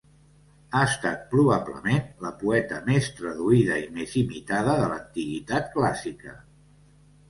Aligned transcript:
Ha 0.75 0.79
estat 0.91 1.21
probablement 1.33 2.09
la 2.27 2.33
poeta 2.41 2.81
més 2.89 3.11
traduïda 3.21 3.79
i 3.85 3.87
més 4.01 4.19
imitada 4.27 4.77
de 4.83 4.93
l'antiguitat 4.97 5.75
clàssica. 5.81 6.39